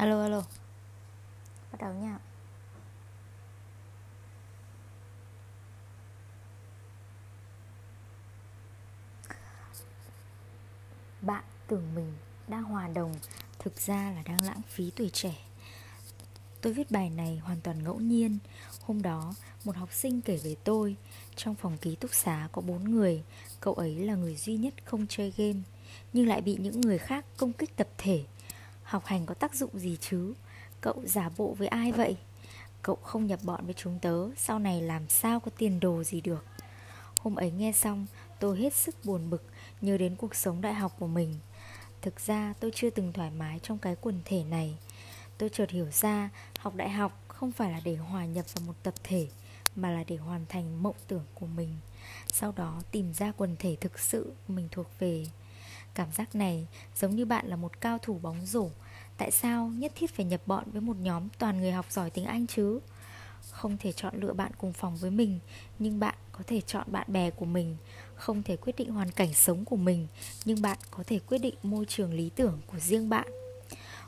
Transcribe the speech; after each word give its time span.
Alo 0.00 0.22
alo. 0.22 0.42
Bắt 1.72 1.80
đầu 1.80 1.94
nha. 1.94 2.18
Bạn 11.20 11.44
tưởng 11.66 11.94
mình 11.94 12.12
đang 12.48 12.62
hòa 12.62 12.88
đồng, 12.88 13.14
Thực 13.58 13.80
ra 13.80 14.12
là 14.16 14.22
đang 14.22 14.42
lãng 14.42 14.60
phí 14.68 14.90
tuổi 14.96 15.10
trẻ. 15.10 15.34
Tôi 16.60 16.72
viết 16.72 16.90
bài 16.90 17.10
này 17.10 17.40
hoàn 17.44 17.60
toàn 17.60 17.84
ngẫu 17.84 18.00
nhiên. 18.00 18.38
Hôm 18.80 19.02
đó, 19.02 19.34
một 19.64 19.76
học 19.76 19.92
sinh 19.92 20.20
kể 20.20 20.36
với 20.36 20.56
tôi, 20.64 20.96
Trong 21.36 21.54
phòng 21.54 21.78
ký 21.78 21.96
túc 21.96 22.14
xá 22.14 22.48
có 22.52 22.62
bốn 22.62 22.90
người, 22.90 23.22
Cậu 23.60 23.74
ấy 23.74 23.94
là 23.94 24.14
người 24.14 24.36
duy 24.36 24.56
nhất 24.56 24.74
không 24.84 25.06
chơi 25.06 25.32
game, 25.36 25.60
Nhưng 26.12 26.28
lại 26.28 26.40
bị 26.40 26.56
những 26.60 26.80
người 26.80 26.98
khác 26.98 27.24
công 27.36 27.52
kích 27.52 27.76
tập 27.76 27.88
thể. 27.98 28.24
Học 28.90 29.06
hành 29.06 29.26
có 29.26 29.34
tác 29.34 29.54
dụng 29.54 29.78
gì 29.78 29.96
chứ? 30.00 30.34
Cậu 30.80 31.02
giả 31.04 31.30
bộ 31.36 31.54
với 31.58 31.68
ai 31.68 31.92
vậy? 31.92 32.16
Cậu 32.82 32.96
không 32.96 33.26
nhập 33.26 33.40
bọn 33.42 33.64
với 33.64 33.74
chúng 33.74 33.98
tớ, 33.98 34.28
Sau 34.36 34.58
này 34.58 34.82
làm 34.82 35.08
sao 35.08 35.40
có 35.40 35.50
tiền 35.58 35.80
đồ 35.80 36.04
gì 36.04 36.20
được. 36.20 36.44
Hôm 37.18 37.34
ấy 37.34 37.50
nghe 37.50 37.72
xong, 37.72 38.06
Tôi 38.40 38.58
hết 38.58 38.74
sức 38.74 39.04
buồn 39.04 39.30
bực, 39.30 39.44
Nhớ 39.80 39.98
đến 39.98 40.16
cuộc 40.16 40.34
sống 40.34 40.60
đại 40.60 40.74
học 40.74 40.96
của 40.98 41.06
mình. 41.06 41.38
Thực 42.02 42.20
ra, 42.20 42.54
tôi 42.60 42.70
chưa 42.74 42.90
từng 42.90 43.12
thoải 43.12 43.30
mái 43.30 43.60
trong 43.62 43.78
cái 43.78 43.96
quần 44.00 44.20
thể 44.24 44.44
này. 44.44 44.78
Tôi 45.38 45.48
chợt 45.48 45.70
hiểu 45.70 45.86
ra, 45.92 46.30
Học 46.58 46.74
đại 46.76 46.90
học 46.90 47.24
không 47.28 47.52
phải 47.52 47.72
là 47.72 47.80
để 47.84 47.96
hòa 47.96 48.24
nhập 48.24 48.46
vào 48.54 48.66
một 48.66 48.74
tập 48.82 48.94
thể, 49.02 49.28
Mà 49.76 49.90
là 49.90 50.04
để 50.06 50.16
hoàn 50.16 50.46
thành 50.48 50.82
mộng 50.82 50.96
tưởng 51.06 51.24
của 51.34 51.46
mình. 51.46 51.76
Sau 52.32 52.52
đó 52.56 52.82
tìm 52.90 53.12
ra 53.14 53.32
quần 53.36 53.56
thể 53.58 53.76
thực 53.80 53.98
sự 53.98 54.32
mình 54.48 54.68
thuộc 54.70 54.86
về. 54.98 55.26
Cảm 55.94 56.08
giác 56.12 56.34
này 56.34 56.66
giống 56.96 57.16
như 57.16 57.24
bạn 57.24 57.46
là 57.46 57.56
một 57.56 57.80
cao 57.80 57.98
thủ 57.98 58.18
bóng 58.22 58.46
rổ. 58.46 58.68
Tại 59.16 59.30
sao 59.30 59.68
nhất 59.68 59.92
thiết 59.94 60.10
phải 60.10 60.24
nhập 60.26 60.40
bọn 60.46 60.64
với 60.72 60.80
một 60.80 60.96
nhóm 60.96 61.28
toàn 61.38 61.60
người 61.60 61.72
học 61.72 61.86
giỏi 61.90 62.10
tiếng 62.10 62.24
Anh 62.24 62.46
chứ? 62.46 62.80
Không 63.50 63.76
thể 63.76 63.92
chọn 63.92 64.20
lựa 64.20 64.32
bạn 64.32 64.52
cùng 64.58 64.72
phòng 64.72 64.96
với 64.96 65.10
mình, 65.10 65.38
Nhưng 65.78 66.00
bạn 66.00 66.14
có 66.32 66.44
thể 66.46 66.60
chọn 66.60 66.92
bạn 66.92 67.12
bè 67.12 67.30
của 67.30 67.44
mình. 67.44 67.76
Không 68.14 68.42
thể 68.42 68.56
quyết 68.56 68.76
định 68.76 68.90
hoàn 68.90 69.10
cảnh 69.10 69.34
sống 69.34 69.64
của 69.64 69.76
mình, 69.76 70.06
Nhưng 70.44 70.62
bạn 70.62 70.78
có 70.90 71.02
thể 71.06 71.18
quyết 71.18 71.38
định 71.38 71.54
môi 71.62 71.86
trường 71.86 72.14
lý 72.14 72.30
tưởng 72.36 72.60
của 72.66 72.78
riêng 72.78 73.08
bạn. 73.08 73.28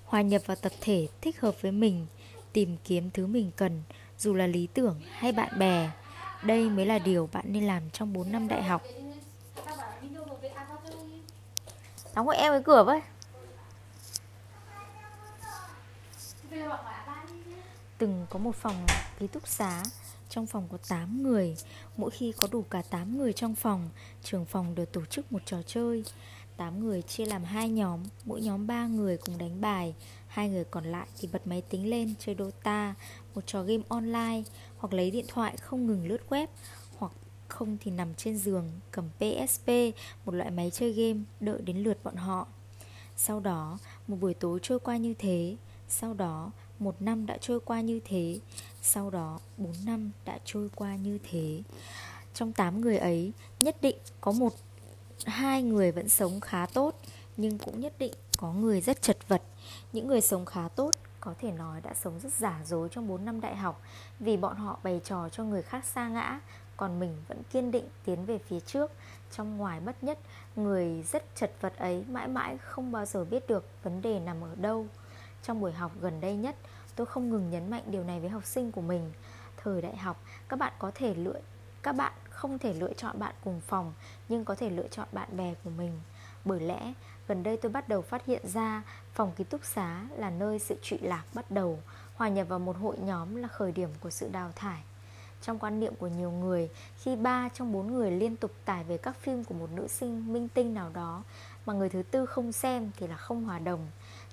Hòa 0.04 0.22
nhập 0.22 0.42
vào 0.46 0.56
tập 0.56 0.72
thể 0.80 1.08
thích 1.20 1.40
hợp 1.40 1.62
với 1.62 1.72
mình, 1.72 2.06
Tìm 2.52 2.76
kiếm 2.84 3.10
thứ 3.10 3.26
mình 3.26 3.50
cần, 3.56 3.82
Dù 4.18 4.34
là 4.34 4.46
lý 4.46 4.66
tưởng 4.74 5.00
hay 5.10 5.32
bạn 5.32 5.58
bè. 5.58 5.90
Đây 6.44 6.70
mới 6.70 6.86
là 6.86 6.98
điều 6.98 7.28
bạn 7.32 7.44
nên 7.48 7.64
làm 7.64 7.82
trong 7.90 8.12
4 8.12 8.32
năm 8.32 8.48
đại 8.48 8.62
học. 8.62 8.82
Đóng 12.14 12.26
hộ 12.26 12.32
em 12.32 12.52
cái 12.52 12.62
cửa 12.64 12.84
với. 12.84 13.00
Từng 17.98 18.26
có 18.30 18.38
một 18.38 18.56
phòng 18.56 18.86
ký 19.18 19.26
túc 19.26 19.48
xá, 19.48 19.82
Trong 20.28 20.46
phòng 20.46 20.68
có 20.72 20.78
8 20.88 21.22
người. 21.22 21.56
Mỗi 21.96 22.10
khi 22.10 22.32
có 22.32 22.48
đủ 22.52 22.64
cả 22.70 22.82
8 22.90 23.18
người 23.18 23.32
trong 23.32 23.54
phòng 23.54 23.90
Trường 24.22 24.44
phòng 24.44 24.74
được 24.74 24.92
tổ 24.92 25.04
chức 25.04 25.32
một 25.32 25.42
trò 25.46 25.62
chơi. 25.66 26.04
8 26.56 26.80
người 26.80 27.02
chia 27.02 27.26
làm 27.26 27.44
hai 27.44 27.68
nhóm, 27.68 28.02
Mỗi 28.24 28.40
nhóm 28.40 28.66
3 28.66 28.86
người 28.86 29.16
cùng 29.16 29.38
đánh 29.38 29.60
bài. 29.60 29.94
Hai 30.26 30.48
người 30.48 30.64
còn 30.64 30.84
lại 30.84 31.06
thì 31.20 31.28
bật 31.32 31.46
máy 31.46 31.62
tính 31.68 31.90
lên 31.90 32.14
chơi 32.18 32.36
Dota, 32.38 32.94
Một 33.34 33.46
trò 33.46 33.62
game 33.62 33.82
online, 33.88 34.42
Hoặc 34.78 34.94
lấy 34.94 35.10
điện 35.10 35.24
thoại 35.28 35.56
không 35.56 35.86
ngừng 35.86 36.06
lướt 36.06 36.20
web 36.28 36.46
không 37.52 37.76
thì 37.80 37.90
nằm 37.90 38.14
trên 38.14 38.36
giường, 38.38 38.70
Cầm 38.90 39.04
PSP 39.18 39.68
Một 40.24 40.32
loại 40.34 40.50
máy 40.50 40.70
chơi 40.70 40.92
game, 40.92 41.20
Đợi 41.40 41.62
đến 41.62 41.76
lượt 41.76 41.98
bọn 42.04 42.16
họ. 42.16 42.46
Sau 43.16 43.40
đó, 43.40 43.78
một 44.08 44.16
buổi 44.20 44.34
tối 44.34 44.58
trôi 44.62 44.78
qua 44.78 44.96
như 44.96 45.14
thế. 45.18 45.56
Sau 45.88 46.14
đó, 46.14 46.50
một 46.78 47.02
năm 47.02 47.26
đã 47.26 47.38
trôi 47.40 47.60
qua 47.60 47.80
như 47.80 48.00
thế. 48.04 48.38
Sau 48.82 49.10
đó 49.10 49.40
4 49.56 49.72
năm 49.86 50.10
đã 50.24 50.38
trôi 50.44 50.68
qua 50.74 50.96
như 50.96 51.18
thế. 51.30 51.62
Trong 52.34 52.52
8 52.52 52.80
người 52.80 52.98
ấy, 52.98 53.32
Nhất 53.60 53.76
định 53.82 53.96
có 54.20 54.32
một, 54.32 54.52
Hai 55.26 55.62
người 55.62 55.92
vẫn 55.92 56.08
sống 56.08 56.40
khá 56.40 56.66
tốt, 56.66 56.94
Nhưng 57.36 57.58
cũng 57.58 57.80
nhất 57.80 57.92
định 57.98 58.12
có 58.36 58.52
người 58.52 58.80
rất 58.80 59.02
chật 59.02 59.28
vật. 59.28 59.42
Những 59.92 60.06
người 60.06 60.20
sống 60.20 60.46
khá 60.46 60.68
tốt 60.68 60.90
Có 61.20 61.34
thể 61.40 61.52
nói 61.52 61.80
đã 61.80 61.94
sống 61.94 62.20
rất 62.20 62.32
giả 62.32 62.60
dối 62.66 62.88
trong 62.92 63.08
4 63.08 63.24
năm 63.24 63.40
đại 63.40 63.56
học, 63.56 63.82
Vì 64.20 64.36
bọn 64.36 64.56
họ 64.56 64.78
bày 64.82 65.00
trò 65.04 65.28
cho 65.28 65.44
người 65.44 65.62
khác 65.62 65.84
xa 65.84 66.08
ngã 66.08 66.40
còn 66.82 67.00
mình 67.00 67.16
vẫn 67.28 67.42
kiên 67.50 67.70
định 67.70 67.88
tiến 68.04 68.26
về 68.26 68.38
phía 68.38 68.60
trước. 68.60 68.90
Trong 69.30 69.56
ngoài 69.56 69.80
bất 69.80 70.04
nhất, 70.04 70.18
Người 70.56 71.02
rất 71.02 71.36
chật 71.36 71.52
vật 71.60 71.78
ấy 71.78 72.04
mãi 72.08 72.28
mãi 72.28 72.58
không 72.58 72.92
bao 72.92 73.04
giờ 73.04 73.24
biết 73.24 73.48
được 73.48 73.64
vấn 73.82 74.02
đề 74.02 74.20
nằm 74.20 74.44
ở 74.44 74.54
đâu. 74.54 74.86
Trong 75.42 75.60
buổi 75.60 75.72
học 75.72 75.92
gần 76.00 76.20
đây 76.20 76.36
nhất, 76.36 76.56
Tôi 76.96 77.06
không 77.06 77.30
ngừng 77.30 77.50
nhấn 77.50 77.70
mạnh 77.70 77.82
điều 77.86 78.04
này 78.04 78.20
với 78.20 78.28
học 78.28 78.44
sinh 78.44 78.72
của 78.72 78.80
mình. 78.80 79.12
Thời 79.56 79.82
đại 79.82 79.96
học, 79.96 80.22
các 80.48 80.58
bạn 80.58 80.72
có 80.78 80.90
thể 80.94 81.14
lựa, 81.14 81.40
Các 81.82 81.92
bạn 81.92 82.12
không 82.30 82.58
thể 82.58 82.74
lựa 82.74 82.92
chọn 82.92 83.18
bạn 83.18 83.34
cùng 83.44 83.60
phòng, 83.60 83.94
Nhưng 84.28 84.44
có 84.44 84.54
thể 84.54 84.70
lựa 84.70 84.88
chọn 84.88 85.08
bạn 85.12 85.36
bè 85.36 85.54
của 85.64 85.70
mình. 85.70 86.00
Bởi 86.44 86.60
lẽ, 86.60 86.92
gần 87.28 87.42
đây 87.42 87.56
tôi 87.56 87.72
bắt 87.72 87.88
đầu 87.88 88.02
phát 88.02 88.26
hiện 88.26 88.48
ra 88.48 88.82
Phòng 89.12 89.32
ký 89.36 89.44
túc 89.44 89.64
xá 89.64 90.06
là 90.16 90.30
nơi 90.30 90.58
sự 90.58 90.76
trụy 90.82 90.98
lạc 90.98 91.24
bắt 91.34 91.50
đầu, 91.50 91.78
Hòa 92.14 92.28
nhập 92.28 92.48
vào 92.48 92.58
một 92.58 92.76
hội 92.76 92.96
nhóm 92.98 93.36
là 93.36 93.48
khởi 93.48 93.72
điểm 93.72 93.90
của 94.00 94.10
sự 94.10 94.28
đào 94.32 94.52
thải 94.56 94.82
trong 95.42 95.58
quan 95.58 95.80
niệm 95.80 95.94
của 95.98 96.06
nhiều 96.06 96.30
người 96.30 96.70
Khi 96.96 97.16
ba 97.16 97.48
trong 97.54 97.72
bốn 97.72 97.92
người 97.92 98.10
liên 98.10 98.36
tục 98.36 98.50
tải 98.64 98.84
về 98.84 98.98
các 98.98 99.16
phim 99.16 99.44
của 99.44 99.54
một 99.54 99.70
nữ 99.74 99.88
sinh 99.88 100.32
minh 100.32 100.48
tinh 100.48 100.74
nào 100.74 100.90
đó 100.94 101.22
Mà 101.66 101.72
người 101.72 101.88
thứ 101.88 102.02
tư 102.02 102.26
không 102.26 102.52
xem 102.52 102.90
thì 102.96 103.06
là 103.06 103.16
không 103.16 103.44
hòa 103.44 103.58
đồng. 103.58 103.86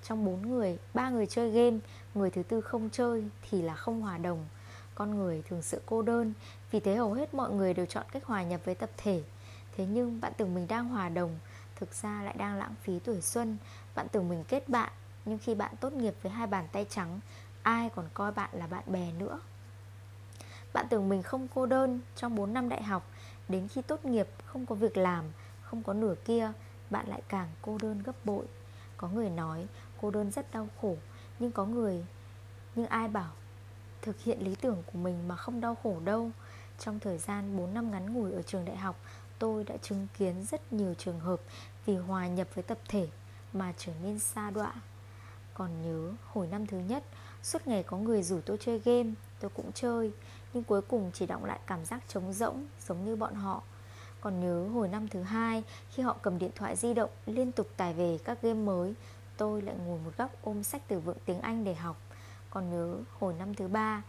Trong 0.03 0.25
bốn 0.25 0.49
người, 0.49 0.77
ba 0.93 1.09
người 1.09 1.25
chơi 1.25 1.51
game 1.51 1.77
Người 2.15 2.29
thứ 2.29 2.43
tư 2.43 2.61
không 2.61 2.89
chơi 2.91 3.25
thì 3.49 3.61
là 3.61 3.75
không 3.75 4.01
hòa 4.01 4.17
đồng. 4.17 4.45
Con 4.95 5.15
người 5.15 5.43
thường 5.49 5.61
sự 5.61 5.81
cô 5.85 6.01
đơn 6.01 6.33
Vì 6.71 6.79
thế 6.79 6.95
hầu 6.95 7.13
hết 7.13 7.33
mọi 7.33 7.51
người 7.51 7.73
đều 7.73 7.85
chọn 7.85 8.05
cách 8.11 8.25
hòa 8.25 8.43
nhập 8.43 8.61
với 8.65 8.75
tập 8.75 8.89
thể. 8.97 9.23
Thế 9.77 9.85
nhưng 9.85 10.21
bạn 10.21 10.33
tưởng 10.37 10.53
mình 10.53 10.67
đang 10.67 10.87
hòa 10.87 11.09
đồng 11.09 11.39
Thực 11.75 11.93
ra 11.93 12.23
lại 12.23 12.35
đang 12.37 12.57
lãng 12.57 12.75
phí 12.81 12.99
tuổi 12.99 13.21
xuân. 13.21 13.57
Bạn 13.95 14.07
tưởng 14.11 14.29
mình 14.29 14.43
kết 14.47 14.69
bạn 14.69 14.91
Nhưng 15.25 15.37
khi 15.37 15.55
bạn 15.55 15.75
tốt 15.79 15.93
nghiệp 15.93 16.13
với 16.21 16.31
hai 16.31 16.47
bàn 16.47 16.67
tay 16.71 16.85
trắng 16.89 17.19
Ai 17.63 17.89
còn 17.95 18.05
coi 18.13 18.31
bạn 18.31 18.49
là 18.53 18.67
bạn 18.67 18.83
bè 18.87 19.11
nữa? 19.19 19.39
Bạn 20.73 20.85
tưởng 20.89 21.09
mình 21.09 21.23
không 21.23 21.47
cô 21.55 21.65
đơn 21.65 21.99
trong 22.15 22.35
4 22.35 22.53
năm 22.53 22.69
đại 22.69 22.83
học, 22.83 23.07
Đến 23.49 23.67
khi 23.67 23.81
tốt 23.81 24.05
nghiệp, 24.05 24.27
không 24.45 24.65
có 24.65 24.75
việc 24.75 24.97
làm, 24.97 25.25
Không 25.61 25.83
có 25.83 25.93
nửa 25.93 26.15
kia, 26.25 26.51
Bạn 26.89 27.07
lại 27.07 27.21
càng 27.27 27.47
cô 27.61 27.77
đơn 27.81 28.03
gấp 28.03 28.25
bội. 28.25 28.45
Có 28.97 29.07
người 29.07 29.29
nói, 29.29 29.67
cô 30.01 30.11
đơn 30.11 30.31
rất 30.31 30.51
đau 30.51 30.67
khổ, 30.81 30.95
Nhưng 31.39 31.51
có 31.51 31.65
người, 31.65 32.05
Nhưng 32.75 32.87
ai 32.87 33.07
bảo 33.07 33.31
Thực 34.01 34.23
hiện 34.23 34.43
lý 34.45 34.55
tưởng 34.55 34.83
của 34.91 34.97
mình 34.97 35.27
mà 35.27 35.35
không 35.35 35.61
đau 35.61 35.75
khổ 35.83 35.99
đâu. 36.05 36.31
Trong 36.79 36.99
thời 36.99 37.17
gian 37.17 37.57
4 37.57 37.73
năm 37.73 37.91
ngắn 37.91 38.13
ngủi 38.13 38.31
ở 38.31 38.41
trường 38.41 38.65
đại 38.65 38.77
học, 38.77 38.95
Tôi 39.39 39.63
đã 39.63 39.77
chứng 39.77 40.07
kiến 40.17 40.45
rất 40.51 40.73
nhiều 40.73 40.93
trường 40.93 41.19
hợp 41.19 41.39
Vì 41.85 41.95
hòa 41.95 42.27
nhập 42.27 42.47
với 42.55 42.63
tập 42.63 42.77
thể 42.87 43.07
Mà 43.53 43.73
trở 43.77 43.91
nên 44.03 44.19
xa 44.19 44.49
đọa. 44.49 44.73
Còn 45.53 45.81
nhớ, 45.81 46.11
hồi 46.25 46.47
năm 46.47 46.67
thứ 46.67 46.79
nhất, 46.79 47.03
Suốt 47.43 47.67
ngày 47.67 47.83
có 47.83 47.97
người 47.97 48.23
rủ 48.23 48.39
tôi 48.45 48.57
chơi 48.57 48.79
game, 48.79 49.09
Tôi 49.39 49.51
cũng 49.55 49.71
chơi. 49.71 50.11
Nhưng 50.53 50.63
cuối 50.63 50.81
cùng 50.81 51.11
chỉ 51.13 51.25
động 51.25 51.45
lại 51.45 51.59
cảm 51.67 51.85
giác 51.85 52.01
trống 52.07 52.33
rỗng, 52.33 52.65
Giống 52.87 53.05
như 53.05 53.15
bọn 53.15 53.35
họ. 53.35 53.61
Còn 54.21 54.39
nhớ 54.39 54.67
hồi 54.73 54.87
năm 54.87 55.07
thứ 55.07 55.21
hai, 55.21 55.63
Khi 55.89 56.03
họ 56.03 56.17
cầm 56.21 56.39
điện 56.39 56.51
thoại 56.55 56.75
di 56.75 56.93
động, 56.93 57.09
Liên 57.25 57.51
tục 57.51 57.69
tải 57.77 57.93
về 57.93 58.19
các 58.23 58.41
game 58.41 58.59
mới, 58.59 58.93
Tôi 59.37 59.61
lại 59.61 59.75
ngồi 59.85 59.99
một 60.05 60.11
góc 60.17 60.31
ôm 60.41 60.63
sách 60.63 60.81
từ 60.87 60.99
vựng 60.99 61.17
tiếng 61.25 61.41
Anh 61.41 61.63
để 61.63 61.75
học. 61.75 61.97
Còn 62.49 62.69
nhớ 62.71 62.95
hồi 63.19 63.33
năm 63.33 63.55
thứ 63.55 63.67
ba, 63.67 64.03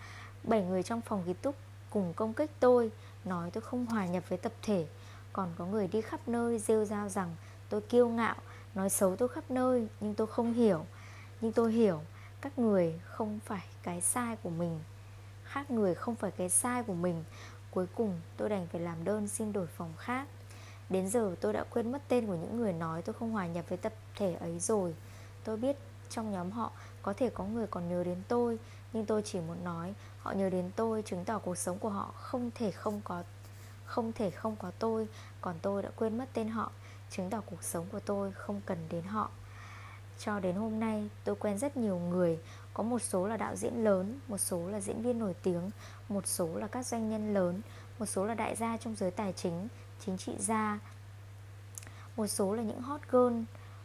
Bảy 0.45 0.62
người 0.62 0.83
trong 0.83 1.00
phòng 1.00 1.23
ký 1.27 1.33
túc 1.33 1.55
cùng 1.91 2.12
công 2.17 2.33
kích 2.33 2.50
tôi, 2.61 2.93
Nói 3.25 3.50
tôi 3.50 3.61
không 3.61 3.87
hòa 3.87 4.06
nhập 4.06 4.25
với 4.29 4.39
tập 4.39 4.53
thể. 4.62 4.87
Còn 5.33 5.49
có 5.59 5.67
người 5.67 5.89
đi 5.89 6.00
khắp 6.00 6.29
nơi 6.29 6.59
rêu 6.59 6.84
rao 6.84 7.09
rằng 7.09 7.37
Tôi 7.69 7.81
kiêu 7.81 8.09
ngạo, 8.09 8.37
Nói 8.75 8.91
xấu 8.91 9.17
tôi 9.17 9.29
khắp 9.29 9.50
nơi, 9.50 9.89
Nhưng 10.00 10.15
tôi 10.15 10.27
không 10.27 10.53
hiểu. 10.53 10.87
Nhưng 11.41 11.53
tôi 11.53 11.73
hiểu, 11.73 12.00
Các 12.41 12.59
người 12.59 13.00
không 13.05 13.38
phải 13.44 13.64
cái 13.82 14.00
sai 14.00 14.37
của 14.43 14.50
mình. 14.50 14.81
Khác 15.50 15.70
người 15.70 15.94
không 15.94 16.14
phải 16.14 16.31
cái 16.31 16.49
sai 16.49 16.82
của 16.82 16.94
mình. 16.94 17.25
Cuối 17.70 17.87
cùng, 17.94 18.20
tôi 18.37 18.49
đành 18.49 18.67
phải 18.73 18.81
làm 18.81 19.05
đơn 19.05 19.29
xin 19.29 19.52
đổi 19.52 19.67
phòng 19.67 19.93
khác. 19.99 20.29
Đến 20.91 21.08
giờ, 21.08 21.35
tôi 21.41 21.52
đã 21.52 21.64
quên 21.64 21.93
mất 21.93 22.02
tên 22.08 22.26
của 22.26 22.35
những 22.35 22.56
người 22.56 22.73
nói 22.73 23.02
tôi 23.02 23.14
không 23.14 23.32
hòa 23.32 23.47
nhập 23.47 23.64
với 23.69 23.79
tập 23.79 23.93
thể 24.14 24.35
ấy 24.35 24.58
rồi. 24.58 24.94
Tôi 25.44 25.56
biết 25.56 25.76
trong 26.11 26.32
nhóm 26.32 26.50
họ 26.50 26.73
có 27.02 27.12
thể 27.12 27.31
có 27.31 27.44
người 27.44 27.67
còn 27.67 27.88
nhớ 27.88 28.05
đến 28.05 28.23
tôi, 28.29 28.58
Nhưng 28.93 29.06
tôi 29.06 29.23
chỉ 29.23 29.41
muốn 29.41 29.64
nói, 29.64 29.94
Họ 30.19 30.32
nhớ 30.32 30.50
đến 30.50 30.70
tôi 30.76 31.02
chứng 31.02 31.25
tỏ 31.25 31.38
cuộc 31.38 31.58
sống 31.58 31.79
của 31.79 31.88
họ 31.88 32.12
không 32.17 32.50
thể 32.55 32.70
không 32.70 33.00
có, 33.05 33.23
Không 33.85 34.12
thể 34.12 34.31
không 34.31 34.56
có 34.56 34.70
tôi, 34.79 35.08
Còn 35.41 35.55
tôi 35.62 35.82
đã 35.82 35.91
quên 35.97 36.19
mất 36.19 36.26
tên 36.32 36.49
họ, 36.49 36.70
Chứng 37.11 37.31
tỏ 37.31 37.41
cuộc 37.41 37.62
sống 37.62 37.87
của 37.93 38.00
tôi 38.00 38.32
không 38.32 38.61
cần 38.67 38.79
đến 38.91 39.05
họ. 39.05 39.31
Cho 40.25 40.40
đến 40.40 40.56
hôm 40.56 40.81
nay, 40.81 41.08
tôi 41.25 41.37
quen 41.37 41.58
rất 41.58 41.76
nhiều 41.76 41.99
người. 41.99 42.38
Có 42.75 42.82
một 42.82 42.99
số 42.99 43.28
là 43.28 43.37
đạo 43.37 43.56
diễn 43.56 43.84
lớn, 43.84 44.20
Một 44.28 44.38
số 44.38 44.69
là 44.69 44.81
diễn 44.81 45.02
viên 45.02 45.19
nổi 45.19 45.34
tiếng, 45.43 45.70
Một 46.08 46.26
số 46.26 46.56
là 46.56 46.67
các 46.67 46.87
doanh 46.87 47.11
nhân 47.11 47.34
lớn, 47.34 47.61
Một 47.99 48.06
số 48.06 48.25
là 48.25 48.34
đại 48.34 48.56
gia 48.56 48.76
trong 48.76 48.96
giới 48.96 49.11
tài 49.11 49.32
chính 49.32 49.69
Chính 50.06 50.19
trị 50.19 50.32
gia, 50.38 50.78
Một 52.17 52.26
số 52.26 52.55
là 52.55 52.62
những 52.62 52.82
hot 52.82 53.00
girl. 53.11 53.34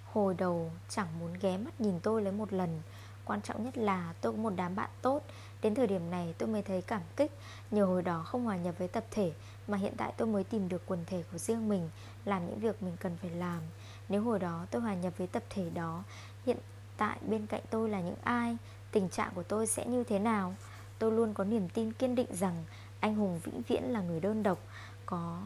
Hồi 0.05 0.33
đầu 0.33 0.71
chẳng 0.89 1.07
muốn 1.19 1.33
ghé 1.41 1.57
mắt 1.57 1.81
nhìn 1.81 1.99
tôi 1.99 2.21
lấy 2.21 2.33
một 2.33 2.53
lần. 2.53 2.81
Quan 3.25 3.41
trọng 3.41 3.63
nhất 3.63 3.77
là 3.77 4.13
tôi 4.21 4.31
có 4.31 4.38
một 4.38 4.53
đám 4.55 4.75
bạn 4.75 4.89
tốt. 5.01 5.21
Đến 5.61 5.75
thời 5.75 5.88
điểm 5.88 6.11
này 6.11 6.35
tôi 6.38 6.49
mới 6.49 6.61
thấy 6.61 6.81
cảm 6.81 7.01
kích. 7.15 7.31
Nhờ 7.71 7.85
hồi 7.85 8.01
đó 8.01 8.23
không 8.23 8.45
hòa 8.45 8.57
nhập 8.57 8.75
với 8.77 8.88
tập 8.88 9.05
thể, 9.11 9.33
Mà 9.67 9.77
hiện 9.77 9.93
tại 9.97 10.13
tôi 10.17 10.27
mới 10.27 10.43
tìm 10.43 10.69
được 10.69 10.83
quần 10.85 11.05
thể 11.05 11.23
của 11.31 11.38
riêng 11.38 11.69
mình, 11.69 11.89
Làm 12.25 12.47
những 12.47 12.59
việc 12.59 12.83
mình 12.83 12.97
cần 12.99 13.17
phải 13.21 13.29
làm. 13.29 13.61
Nếu 14.09 14.23
hồi 14.23 14.39
đó 14.39 14.65
tôi 14.71 14.81
hòa 14.81 14.93
nhập 14.93 15.13
với 15.17 15.27
tập 15.27 15.43
thể 15.49 15.69
đó, 15.69 16.03
Hiện 16.45 16.57
tại 16.97 17.17
bên 17.27 17.45
cạnh 17.45 17.61
tôi 17.69 17.89
là 17.89 18.01
những 18.01 18.15
ai, 18.23 18.57
Tình 18.91 19.09
trạng 19.09 19.31
của 19.35 19.43
tôi 19.43 19.67
sẽ 19.67 19.85
như 19.85 20.03
thế 20.03 20.19
nào? 20.19 20.55
Tôi 20.99 21.11
luôn 21.11 21.33
có 21.33 21.43
niềm 21.43 21.69
tin 21.69 21.91
kiên 21.91 22.15
định 22.15 22.27
rằng 22.31 22.63
Anh 22.99 23.15
hùng 23.15 23.39
vĩnh 23.43 23.61
viễn 23.67 23.83
là 23.83 24.01
người 24.01 24.19
đơn 24.19 24.43
độc, 24.43 24.59
Có 25.05 25.41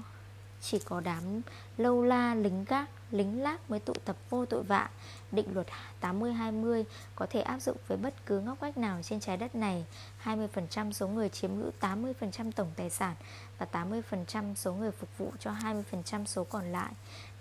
chỉ 0.61 0.79
có 0.79 1.00
đám 1.00 1.41
lâu 1.77 2.03
la, 2.03 2.35
lính 2.35 2.65
gác, 2.65 2.89
lính 3.11 3.44
lác 3.44 3.69
mới 3.69 3.79
tụ 3.79 3.94
tập 4.06 4.15
vô 4.29 4.45
tội 4.45 4.63
vạ. 4.63 4.89
Định 5.31 5.53
luật 5.53 5.67
80-20 6.01 6.83
có 7.15 7.25
thể 7.29 7.41
áp 7.41 7.59
dụng 7.59 7.77
với 7.88 7.97
bất 7.97 8.25
cứ 8.25 8.39
ngóc 8.39 8.61
ngách 8.61 8.77
nào 8.77 9.00
trên 9.03 9.19
trái 9.19 9.38
đất 9.38 9.56
này. 9.56 9.85
20% 10.23 10.91
số 10.91 11.07
người 11.07 11.29
chiếm 11.29 11.56
hữu 11.56 11.71
80% 11.81 12.51
tổng 12.51 12.71
tài 12.75 12.89
sản 12.89 13.15
Và 13.57 13.67
80% 13.71 14.56
số 14.56 14.73
người 14.73 14.91
phục 14.91 15.09
vụ 15.17 15.31
cho 15.39 15.51
20% 15.51 16.25
số 16.25 16.44
còn 16.44 16.71
lại. 16.71 16.91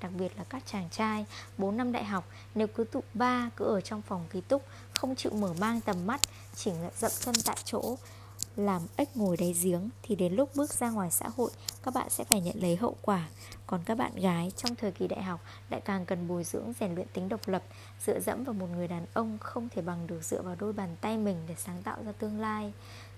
Đặc 0.01 0.13
biệt 0.19 0.33
là 0.37 0.45
các 0.45 0.63
chàng 0.67 0.89
trai 0.91 1.27
4 1.59 1.77
năm 1.77 1.93
đại 1.93 2.05
học, 2.05 2.29
Nếu 2.55 2.67
cứ 2.67 2.85
tụ 2.85 3.03
ba 3.15 3.51
cứ 3.57 3.65
ở 3.65 3.81
trong 3.81 4.03
phòng 4.03 4.27
ký 4.31 4.41
túc, 4.41 4.63
Không 4.95 5.15
chịu 5.15 5.33
mở 5.33 5.55
mang 5.61 5.81
tầm 5.81 6.07
mắt, 6.07 6.21
Chỉ 6.55 6.73
dậm 6.97 7.13
chân 7.21 7.35
tại 7.45 7.57
chỗ 7.65 7.97
làm 8.59 8.83
ếch 8.97 9.17
ngồi 9.17 9.37
đáy 9.37 9.55
giếng 9.63 9.91
thì 10.03 10.15
đến 10.15 10.35
lúc 10.35 10.51
bước 10.55 10.71
ra 10.71 10.91
ngoài 10.91 11.11
xã 11.11 11.29
hội, 11.37 11.51
các 11.83 11.95
bạn 11.95 12.11
sẽ 12.11 12.25
phải 12.25 12.41
nhận 12.41 12.63
lấy 12.63 12.77
hậu 12.77 12.97
quả. 13.03 13.29
Còn 13.67 13.81
các 13.85 13.99
bạn 13.99 14.15
gái 14.15 14.53
trong 14.57 14.75
thời 14.75 14.93
kỳ 14.93 15.09
đại 15.09 15.23
học 15.23 15.41
lại 15.71 15.81
càng 15.81 16.07
cần 16.07 16.29
bồi 16.29 16.45
dưỡng 16.45 16.73
rèn 16.81 16.95
luyện 16.95 17.07
tính 17.13 17.29
độc 17.29 17.49
lập, 17.49 17.63
dựa 18.07 18.21
dẫm 18.21 18.45
vào 18.45 18.55
một 18.55 18.67
người 18.67 18.89
đàn 18.89 19.07
ông 19.15 19.39
không 19.39 19.69
thể 19.69 19.83
bằng 19.83 20.07
được 20.07 20.25
dựa 20.25 20.43
vào 20.43 20.57
đôi 20.59 20.73
bàn 20.73 20.97
tay 21.01 21.19
mình 21.19 21.37
để 21.49 21.55
sáng 21.59 21.83
tạo 21.83 21.97
ra 22.05 22.13
tương 22.13 22.41
lai. 22.41 22.73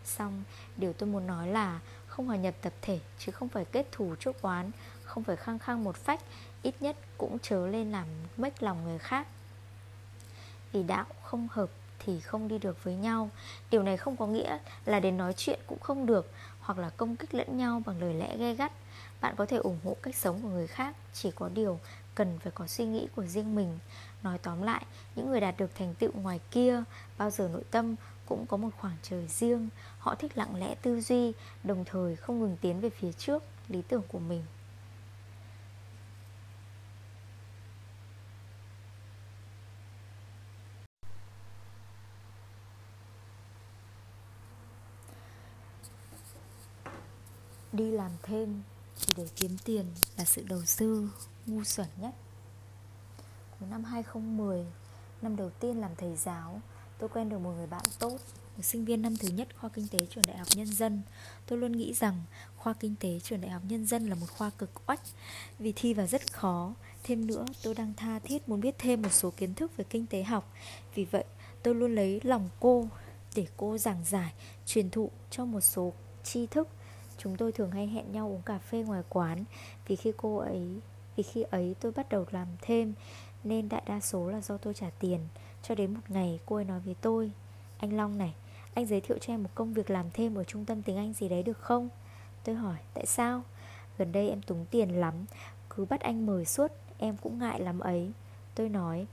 Xong, 0.04 0.44
điều 0.76 0.92
tôi 0.92 1.08
muốn 1.08 1.26
nói 1.26 1.48
là 1.48 1.80
không 2.06 2.26
hòa 2.26 2.36
nhập 2.36 2.54
tập 2.62 2.72
thể 2.82 3.00
chứ 3.18 3.32
không 3.32 3.48
phải 3.48 3.64
kết 3.64 3.86
thù 3.92 4.14
chốt 4.20 4.36
oán, 4.42 4.70
không 5.04 5.24
phải 5.24 5.36
khăng 5.36 5.58
khăng 5.58 5.84
một 5.84 5.96
phách, 5.96 6.20
ít 6.62 6.74
nhất 6.80 6.96
cũng 7.18 7.38
chớ 7.38 7.66
lên 7.66 7.92
làm 7.92 8.06
mếch 8.36 8.62
lòng 8.62 8.84
người 8.84 8.98
khác. 8.98 9.26
Vì 10.72 10.82
đạo 10.82 11.06
không 11.22 11.48
hợp 11.50 11.70
thì 12.04 12.20
không 12.20 12.48
đi 12.48 12.58
được 12.58 12.84
với 12.84 12.94
nhau. 12.94 13.30
Điều 13.70 13.82
này 13.82 13.96
không 13.96 14.16
có 14.16 14.26
nghĩa 14.26 14.58
là 14.84 15.00
đến 15.00 15.16
nói 15.16 15.32
chuyện 15.36 15.60
cũng 15.66 15.78
không 15.78 16.06
được 16.06 16.30
Hoặc 16.60 16.78
là 16.78 16.90
công 16.90 17.16
kích 17.16 17.34
lẫn 17.34 17.58
nhau 17.58 17.82
bằng 17.86 18.00
lời 18.00 18.14
lẽ 18.14 18.36
gay 18.36 18.54
gắt. 18.54 18.72
Bạn 19.20 19.34
có 19.36 19.46
thể 19.46 19.56
ủng 19.56 19.78
hộ 19.84 19.96
cách 20.02 20.16
sống 20.16 20.40
của 20.42 20.48
người 20.48 20.66
khác 20.66 20.96
Chỉ 21.12 21.30
có 21.30 21.48
điều 21.54 21.80
cần 22.14 22.38
phải 22.38 22.52
có 22.54 22.66
suy 22.66 22.84
nghĩ 22.84 23.08
của 23.16 23.26
riêng 23.26 23.54
mình. 23.54 23.78
Nói 24.22 24.38
tóm 24.38 24.62
lại, 24.62 24.84
những 25.16 25.30
người 25.30 25.40
đạt 25.40 25.54
được 25.58 25.70
thành 25.74 25.94
tựu 25.94 26.10
ngoài 26.14 26.40
kia 26.50 26.82
Bao 27.18 27.30
giờ 27.30 27.48
nội 27.52 27.64
tâm 27.70 27.94
cũng 28.26 28.46
có 28.46 28.56
một 28.56 28.70
khoảng 28.78 28.96
trời 29.02 29.26
riêng. 29.26 29.68
Họ 29.98 30.14
thích 30.14 30.36
lặng 30.36 30.56
lẽ 30.56 30.74
tư 30.74 31.00
duy 31.00 31.32
Đồng 31.64 31.84
thời 31.84 32.16
không 32.16 32.40
ngừng 32.40 32.56
tiến 32.60 32.80
về 32.80 32.90
phía 32.90 33.12
trước 33.12 33.42
lý 33.68 33.82
tưởng 33.88 34.02
của 34.08 34.18
mình. 34.18 34.42
Đi 47.80 47.90
làm 47.90 48.10
thêm 48.22 48.62
chỉ 48.96 49.12
để 49.16 49.26
kiếm 49.36 49.56
tiền 49.64 49.84
là 50.16 50.24
sự 50.24 50.44
đầu 50.48 50.62
tư 50.78 51.10
ngu 51.46 51.64
xuẩn 51.64 51.86
nhất. 52.00 52.14
Cuối 53.60 53.68
năm 53.68 53.84
2010, 53.84 54.66
năm 55.22 55.36
đầu 55.36 55.50
tiên 55.50 55.80
làm 55.80 55.90
thầy 55.96 56.16
giáo 56.16 56.60
Tôi 56.98 57.08
quen 57.08 57.28
được 57.28 57.38
một 57.38 57.50
người 57.50 57.66
bạn 57.66 57.82
tốt 57.98 58.18
Một 58.56 58.62
sinh 58.62 58.84
viên 58.84 59.02
năm 59.02 59.16
thứ 59.16 59.28
nhất 59.28 59.48
khoa 59.56 59.70
kinh 59.70 59.88
tế 59.88 59.98
trường 60.10 60.24
đại 60.26 60.36
học 60.36 60.48
nhân 60.56 60.66
dân. 60.66 61.02
Tôi 61.46 61.58
luôn 61.58 61.72
nghĩ 61.72 61.94
rằng 61.94 62.22
khoa 62.56 62.72
kinh 62.72 62.94
tế 63.00 63.20
trường 63.20 63.40
đại 63.40 63.50
học 63.50 63.62
nhân 63.68 63.86
dân 63.86 64.08
là 64.08 64.14
một 64.14 64.26
khoa 64.30 64.50
cực 64.50 64.70
oách 64.86 65.00
Vì 65.58 65.72
thi 65.76 65.94
vào 65.94 66.06
rất 66.06 66.32
khó. 66.32 66.74
Thêm 67.02 67.26
nữa 67.26 67.44
tôi 67.62 67.74
đang 67.74 67.94
tha 67.96 68.18
thiết 68.18 68.48
muốn 68.48 68.60
biết 68.60 68.74
thêm 68.78 69.02
một 69.02 69.12
số 69.12 69.30
kiến 69.30 69.54
thức 69.54 69.76
về 69.76 69.84
kinh 69.90 70.06
tế 70.06 70.22
học. 70.22 70.52
Vì 70.94 71.04
vậy 71.04 71.24
tôi 71.62 71.74
luôn 71.74 71.94
lấy 71.94 72.20
lòng 72.24 72.48
cô 72.60 72.88
để 73.34 73.46
cô 73.56 73.78
giảng 73.78 74.04
giải, 74.04 74.32
truyền 74.66 74.90
thụ 74.90 75.10
cho 75.30 75.44
một 75.44 75.60
số 75.60 75.92
tri 76.24 76.46
thức 76.46 76.68
Chúng 77.22 77.36
tôi 77.36 77.52
thường 77.52 77.70
hay 77.70 77.86
hẹn 77.86 78.12
nhau 78.12 78.28
uống 78.28 78.42
cà 78.42 78.58
phê 78.58 78.84
ngoài 78.86 79.02
quán. 79.08 79.44
Vì 79.86 79.96
khi 79.96 80.12
cô 80.16 80.36
ấy 80.36 80.80
Vì 81.16 81.22
khi 81.22 81.42
ấy 81.42 81.74
tôi 81.80 81.92
bắt 81.92 82.08
đầu 82.08 82.26
làm 82.30 82.46
thêm 82.62 82.94
Nên 83.44 83.68
đại 83.68 83.82
đa 83.86 84.00
số 84.00 84.30
là 84.30 84.40
do 84.40 84.56
tôi 84.56 84.74
trả 84.74 84.90
tiền. 84.98 85.20
Cho 85.62 85.74
đến 85.74 85.94
một 85.94 86.00
ngày 86.08 86.40
cô 86.46 86.56
ấy 86.56 86.64
nói 86.64 86.80
với 86.80 86.94
tôi 87.00 87.32
Anh 87.78 87.96
Long 87.96 88.18
này 88.18 88.34
Anh 88.74 88.86
giới 88.86 89.00
thiệu 89.00 89.18
cho 89.20 89.32
em 89.32 89.42
một 89.42 89.50
công 89.54 89.74
việc 89.74 89.90
làm 89.90 90.06
thêm 90.14 90.34
Ở 90.34 90.44
trung 90.44 90.64
tâm 90.64 90.82
tiếng 90.82 90.96
Anh 90.96 91.12
gì 91.12 91.28
đấy 91.28 91.42
được 91.42 91.58
không? 91.58 91.88
Tôi 92.44 92.54
hỏi 92.54 92.76
tại 92.94 93.06
sao? 93.06 93.42
Gần 93.98 94.12
đây 94.12 94.28
em 94.28 94.42
túng 94.42 94.66
tiền 94.70 95.00
lắm 95.00 95.14
Cứ 95.70 95.84
bắt 95.84 96.00
anh 96.00 96.26
mời 96.26 96.44
suốt 96.44 96.72
Em 96.98 97.16
cũng 97.16 97.38
ngại 97.38 97.60
lắm 97.60 97.80
ấy. 97.80 98.12
Tôi 98.54 98.68
nói 98.68 99.06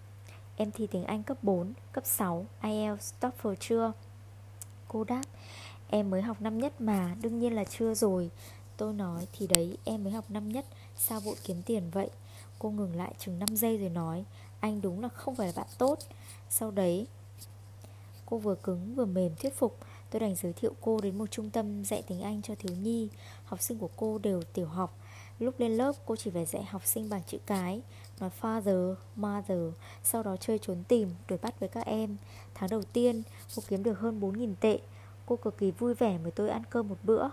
Em 0.56 0.72
thi 0.72 0.88
tiếng 0.88 1.04
Anh 1.04 1.24
cấp 1.24 1.38
4, 1.42 1.74
cấp 1.92 2.06
6, 2.06 2.46
IELTS, 2.62 3.14
TOEFL 3.22 3.56
chưa? 3.60 3.92
Cô 4.88 5.04
đáp 5.04 5.24
Em 5.90 6.10
mới 6.10 6.22
học 6.22 6.42
năm 6.42 6.60
nhất 6.60 6.82
mà 6.82 7.16
Đương 7.22 7.40
nhiên 7.40 7.56
là 7.56 7.64
chưa 7.64 7.94
rồi. 7.94 8.30
Tôi 8.78 8.94
nói 8.94 9.28
thì 9.34 9.48
đấy 9.48 9.78
em 9.84 10.04
mới 10.04 10.14
học 10.14 10.26
năm 10.30 10.50
nhất 10.50 10.66
Sao 10.98 11.20
vội 11.20 11.36
kiếm 11.44 11.62
tiền 11.66 11.84
vậy? 11.92 12.10
Cô 12.60 12.70
ngừng 12.70 12.96
lại 12.96 13.14
chừng 13.20 13.40
5 13.40 13.56
giây 13.58 13.78
rồi 13.78 13.90
nói 13.90 14.26
Anh 14.60 14.82
đúng 14.82 15.02
là 15.02 15.10
không 15.10 15.36
phải 15.36 15.48
là 15.48 15.54
bạn 15.56 15.68
tốt. 15.78 16.00
Sau 16.50 16.72
đấy 16.72 17.08
Cô 18.26 18.38
vừa 18.38 18.56
cứng 18.56 18.96
vừa 18.96 19.06
mềm 19.06 19.36
thuyết 19.36 19.58
phục 19.58 19.78
Tôi 20.10 20.20
đành 20.20 20.36
giới 20.36 20.54
thiệu 20.54 20.74
cô 20.82 21.00
đến 21.02 21.18
một 21.18 21.32
trung 21.32 21.50
tâm 21.50 21.86
dạy 21.86 22.04
tiếng 22.08 22.22
Anh 22.22 22.42
cho 22.42 22.56
thiếu 22.60 22.76
nhi. 22.76 23.10
Học 23.46 23.62
sinh 23.62 23.80
của 23.80 23.90
cô 23.96 24.18
đều 24.18 24.42
tiểu 24.54 24.66
học. 24.66 24.98
Lúc 25.40 25.60
lên 25.60 25.72
lớp 25.72 25.94
cô 26.06 26.16
chỉ 26.16 26.32
phải 26.32 26.46
dạy 26.46 26.64
học 26.64 26.86
sinh 26.86 27.10
bằng 27.10 27.22
chữ 27.28 27.38
cái 27.46 27.82
Nói 28.20 28.30
father, 28.42 28.96
mother 29.16 29.74
Sau 30.04 30.24
đó 30.24 30.38
chơi 30.38 30.60
trốn 30.60 30.84
tìm, 30.88 31.10
đuổi 31.28 31.40
bắt 31.42 31.60
với 31.60 31.70
các 31.70 31.86
em. 31.86 32.18
Tháng 32.54 32.70
đầu 32.70 32.84
tiên 32.84 33.24
cô 33.56 33.64
kiếm 33.68 33.84
được 33.84 34.00
hơn 34.00 34.20
4.000 34.20 34.54
tệ. 34.60 34.80
Cô 35.28 35.36
cực 35.36 35.58
kỳ 35.58 35.72
vui 35.72 35.94
vẻ 35.94 36.18
mời 36.18 36.32
tôi 36.32 36.50
ăn 36.50 36.64
cơm 36.70 36.88
một 36.88 36.98
bữa. 37.04 37.28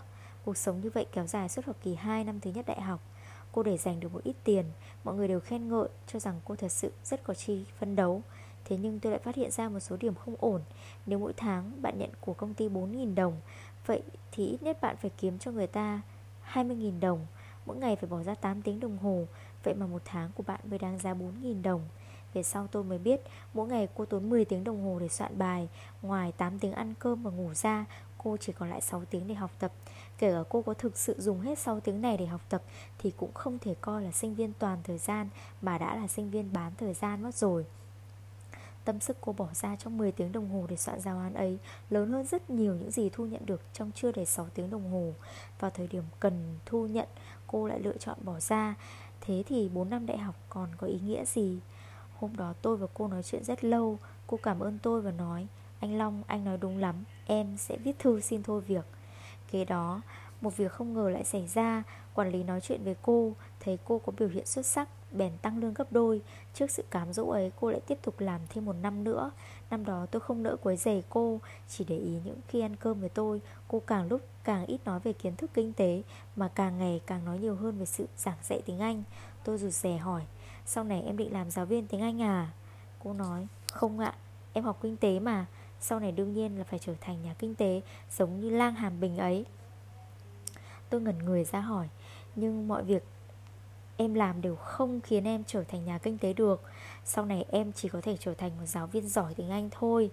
Cuộc 0.45 0.57
sống 0.57 0.81
như 0.81 0.91
vậy 0.91 1.07
kéo 1.13 1.27
dài 1.27 1.49
suốt 1.49 1.65
học 1.67 1.77
kỳ 1.83 1.95
2 1.95 2.25
năm 2.25 2.41
thứ 2.41 2.51
nhất 2.51 2.67
đại 2.67 2.81
học. 2.81 3.01
Cô 3.53 3.63
để 3.63 3.77
dành 3.77 4.01
được 4.01 4.13
một 4.13 4.25
ít 4.25 4.37
tiền, 4.45 4.65
Mọi 5.05 5.15
người 5.15 5.29
đều 5.29 5.41
khen 5.41 5.69
ngợi, 5.69 5.89
Cho 6.07 6.19
rằng 6.19 6.41
cô 6.45 6.57
thật 6.57 6.69
sự 6.69 6.93
rất 7.05 7.23
có 7.25 7.35
chi 7.35 7.65
phân 7.79 7.97
đấu. 7.97 8.23
Thế 8.65 8.77
nhưng 8.77 9.01
tôi 9.01 9.13
lại 9.13 9.21
phát 9.25 9.35
hiện 9.35 9.51
ra 9.51 9.69
một 9.69 9.81
số 9.81 9.97
điểm 9.97 10.15
không 10.15 10.37
ổn. 10.39 10.61
Nếu 11.07 11.19
mỗi 11.19 11.33
tháng 11.37 11.83
bạn 11.83 11.99
nhận 11.99 12.11
của 12.21 12.35
công 12.35 12.55
ty 12.55 12.69
4.000 12.69 13.15
đồng, 13.15 13.41
Vậy 13.87 14.03
thì 14.33 14.47
ít 14.47 14.63
nhất 14.63 14.81
bạn 14.81 14.97
phải 14.97 15.11
kiếm 15.19 15.39
cho 15.39 15.51
người 15.51 15.67
ta 15.67 16.01
20.000 16.53 17.01
đồng. 17.01 17.27
Mỗi 17.67 17.77
ngày 17.77 17.97
phải 17.97 18.11
bỏ 18.11 18.23
ra 18.23 18.35
8 18.35 18.63
tiếng 18.63 18.81
đồng 18.81 18.99
hồ, 18.99 19.27
Vậy 19.63 19.75
mà 19.75 19.87
một 19.87 20.03
tháng 20.05 20.31
của 20.35 20.43
bạn 20.43 20.61
mới 20.65 20.79
đáng 20.79 20.99
giá 20.99 21.15
4.000 21.15 21.63
đồng 21.63 21.81
về 22.35 22.43
sau 22.43 22.67
tôi 22.67 22.85
mới 22.85 22.99
biết, 22.99 23.21
Mỗi 23.55 23.69
ngày 23.69 23.89
cô 23.95 24.05
tốn 24.05 24.31
10 24.31 24.45
tiếng 24.45 24.65
đồng 24.65 24.85
hồ 24.85 24.99
để 24.99 25.09
soạn 25.09 25.39
bài, 25.39 25.69
Ngoài 26.03 26.33
8 26.33 26.59
tiếng 26.59 26.73
ăn 26.73 26.95
cơm 26.99 27.23
và 27.23 27.31
ngủ 27.31 27.55
ra, 27.55 27.85
Cô 28.19 28.37
chỉ 28.37 28.53
còn 28.53 28.71
lại 28.71 28.81
6 28.81 29.05
tiếng 29.05 29.29
để 29.29 29.35
học 29.35 29.51
tập. 29.59 29.73
Kể 30.19 30.33
cả 30.33 30.43
cô 30.49 30.63
có 30.63 30.75
thực 30.75 30.99
sự 30.99 31.17
dùng 31.19 31.41
hết 31.41 31.59
6 31.59 31.81
tiếng 31.81 32.01
này 32.01 32.17
để 32.17 32.27
học 32.27 32.41
tập, 32.49 32.63
Thì 32.99 33.13
cũng 33.17 33.33
không 33.35 33.59
thể 33.59 33.75
coi 33.81 34.03
là 34.03 34.13
sinh 34.13 34.35
viên 34.35 34.53
toàn 34.59 34.79
thời 34.85 34.99
gian 34.99 35.29
Mà 35.63 35.79
đã 35.79 35.97
là 35.97 36.09
sinh 36.09 36.31
viên 36.31 36.53
bán 36.53 36.73
thời 36.79 36.95
gian 36.95 37.23
mất 37.23 37.35
rồi. 37.35 37.67
Tâm 38.85 39.01
sức 39.01 39.17
cô 39.21 39.33
bỏ 39.33 39.49
ra 39.55 39.77
trong 39.77 39.99
10 39.99 40.13
tiếng 40.13 40.33
đồng 40.33 40.51
hồ 40.51 40.67
để 40.69 40.77
soạn 40.77 41.01
giáo 41.01 41.19
án 41.19 41.35
ấy, 41.35 41.59
Lớn 41.91 42.13
hơn 42.13 42.27
rất 42.27 42.51
nhiều 42.51 42.75
những 42.75 42.91
gì 42.91 43.11
thu 43.13 43.27
nhận 43.27 43.47
được 43.47 43.61
trong 43.73 43.91
chưa 43.95 44.13
đầy 44.13 44.27
6 44.27 44.47
tiếng 44.55 44.71
đồng 44.71 44.93
hồ. 44.93 45.13
Vào 45.61 45.71
thời 45.71 45.87
điểm 45.87 46.05
cần 46.21 46.59
thu 46.67 46.87
nhận, 46.87 47.09
Cô 47.47 47.67
lại 47.67 47.81
lựa 47.81 47.97
chọn 47.97 48.19
bỏ 48.23 48.41
ra. 48.41 48.75
Thế 49.21 49.43
thì 49.47 49.69
4 49.69 49.91
năm 49.91 50.07
đại 50.07 50.19
học 50.19 50.35
còn 50.49 50.69
có 50.79 50.87
ý 50.87 50.99
nghĩa 51.07 51.25
gì? 51.25 51.59
Hôm 52.19 52.37
đó 52.37 52.55
tôi 52.63 52.77
và 52.77 52.87
cô 52.95 53.09
nói 53.09 53.23
chuyện 53.23 53.45
rất 53.45 53.65
lâu, 53.65 53.99
Cô 54.27 54.39
cảm 54.43 54.61
ơn 54.61 54.79
tôi 54.83 55.01
và 55.01 55.11
nói, 55.11 55.47
Anh 55.81 55.99
Long, 55.99 56.23
anh 56.27 56.45
nói 56.45 56.59
đúng 56.59 56.79
lắm, 56.79 57.05
Em 57.27 57.57
sẽ 57.57 57.77
viết 57.77 57.99
thư 57.99 58.21
xin 58.21 58.43
thôi 58.43 58.61
việc. 58.61 58.85
Kế 59.51 59.65
đó, 59.65 60.01
một 60.41 60.57
việc 60.57 60.73
không 60.73 60.95
ngờ 60.95 61.11
lại 61.11 61.25
xảy 61.25 61.47
ra, 61.47 61.83
Quản 62.15 62.31
lý 62.31 62.43
nói 62.43 62.61
chuyện 62.61 62.85
với 62.85 62.97
cô, 63.03 63.33
Thấy 63.61 63.79
cô 63.85 63.99
có 63.99 64.13
biểu 64.19 64.29
hiện 64.29 64.47
xuất 64.47 64.67
sắc, 64.67 64.89
Bèn 65.13 65.33
tăng 65.43 65.59
lương 65.59 65.75
gấp 65.75 65.93
đôi. 65.93 66.23
Trước 66.55 66.71
sự 66.71 66.85
cám 66.91 67.13
dỗ 67.13 67.29
ấy, 67.29 67.53
cô 67.61 67.71
lại 67.71 67.81
tiếp 67.87 67.99
tục 68.03 68.21
làm 68.21 68.41
thêm 68.49 68.65
một 68.65 68.77
năm 68.83 69.05
nữa. 69.05 69.31
Năm 69.71 69.85
đó 69.85 70.07
tôi 70.11 70.21
không 70.21 70.43
nỡ 70.43 70.57
quấy 70.63 70.77
rầy 70.77 71.03
cô, 71.09 71.41
Chỉ 71.69 71.85
để 71.89 71.99
ý 71.99 72.21
những 72.25 72.41
khi 72.49 72.61
ăn 72.61 72.77
cơm 72.77 73.01
với 73.01 73.09
tôi, 73.09 73.41
Cô 73.69 73.83
càng 73.87 74.09
lúc 74.09 74.21
càng 74.45 74.67
ít 74.67 74.79
nói 74.85 75.01
về 75.01 75.13
kiến 75.13 75.37
thức 75.37 75.51
kinh 75.55 75.73
tế, 75.73 76.03
Mà 76.37 76.49
càng 76.49 76.79
ngày 76.79 77.01
càng 77.07 77.25
nói 77.25 77.39
nhiều 77.39 77.55
hơn 77.55 77.79
về 77.79 77.87
sự 77.87 78.07
giảng 78.17 78.39
dạy 78.43 78.63
tiếng 78.67 78.79
Anh. 78.79 79.03
Tôi 79.45 79.59
rụt 79.59 79.73
rè 79.73 79.97
hỏi 79.97 80.23
sau 80.67 80.85
này 80.85 81.03
em 81.03 81.17
định 81.17 81.33
làm 81.33 81.51
giáo 81.51 81.67
viên 81.67 81.87
tiếng 81.87 82.01
Anh 82.01 82.23
à? 82.23 82.53
Cô 83.05 83.13
nói, 83.13 83.47
Không 83.73 83.99
ạ, 83.99 84.15
Em 84.53 84.65
học 84.65 84.79
kinh 84.83 84.97
tế 84.97 85.21
mà. 85.21 85.47
Sau 85.81 86.01
này 86.01 86.13
đương 86.13 86.33
nhiên 86.33 86.59
là 86.59 86.65
phải 86.65 86.79
trở 86.79 86.95
thành 87.01 87.23
nhà 87.23 87.35
kinh 87.39 87.55
tế, 87.55 87.81
Giống 88.11 88.41
như 88.41 88.51
lang 88.51 88.75
hàm 88.75 89.01
bình 89.01 89.17
ấy. 89.17 89.45
Tôi 90.91 91.01
ngẩn 91.01 91.19
người 91.19 91.45
ra 91.45 91.61
hỏi, 91.61 91.89
Nhưng 92.37 92.69
mọi 92.69 92.83
việc 92.83 93.05
em 93.97 94.15
làm 94.15 94.41
đều 94.41 94.57
không 94.57 95.01
khiến 95.01 95.25
em 95.25 95.45
trở 95.47 95.65
thành 95.65 95.85
nhà 95.85 95.99
kinh 95.99 96.19
tế 96.19 96.33
được. 96.33 96.63
Sau 97.05 97.25
này 97.25 97.45
em 97.51 97.73
chỉ 97.73 97.89
có 97.89 98.01
thể 98.01 98.17
trở 98.21 98.35
thành 98.35 98.51
một 98.61 98.67
giáo 98.67 98.87
viên 98.87 99.09
giỏi 99.09 99.35
tiếng 99.35 99.51
Anh 99.51 99.69
thôi. 99.71 100.11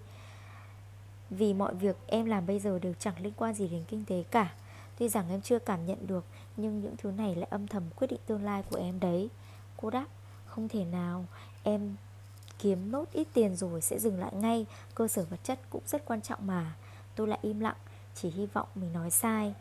Vì 1.30 1.54
mọi 1.54 1.74
việc 1.74 1.98
em 2.08 2.26
làm 2.26 2.46
bây 2.46 2.60
giờ 2.60 2.80
đều 2.80 2.94
chẳng 3.00 3.16
liên 3.20 3.34
quan 3.38 3.54
gì 3.54 3.68
đến 3.68 3.84
kinh 3.88 4.06
tế 4.06 4.24
cả. 4.32 4.54
Tuy 4.98 5.10
rằng 5.10 5.30
em 5.30 5.42
chưa 5.42 5.60
cảm 5.60 5.86
nhận 5.86 6.08
được, 6.08 6.26
Nhưng 6.58 6.82
những 6.82 6.96
thứ 6.98 7.12
này 7.12 7.36
lại 7.36 7.48
âm 7.52 7.68
thầm 7.68 7.84
quyết 7.96 8.08
định 8.08 8.20
tương 8.26 8.44
lai 8.44 8.64
của 8.70 8.78
em 8.78 9.00
đấy. 9.00 9.30
Cô 9.78 9.90
đáp 9.90 10.06
không 10.56 10.70
thể 10.70 10.86
nào. 10.86 11.26
Em 11.64 11.96
kiếm 12.60 12.92
nốt 12.92 13.06
ít 13.12 13.28
tiền 13.34 13.56
rồi 13.56 13.82
sẽ 13.82 14.00
dừng 14.00 14.20
lại 14.20 14.32
ngay. 14.36 14.66
Cơ 14.96 15.08
sở 15.08 15.26
vật 15.30 15.40
chất 15.44 15.60
cũng 15.70 15.82
rất 15.86 16.06
quan 16.06 16.22
trọng 16.22 16.48
mà. 16.48 16.76
Tôi 17.16 17.28
lại 17.28 17.40
im 17.42 17.60
lặng, 17.60 17.76
Chỉ 18.16 18.30
hy 18.30 18.46
vọng 18.46 18.68
mình 18.76 18.94
nói 18.94 19.12
sai. 19.12 19.56